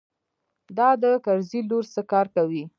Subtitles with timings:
[0.77, 2.63] دا د کرزي لور څه کار کوي.